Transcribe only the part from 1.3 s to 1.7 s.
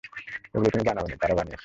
বানিয়েছে।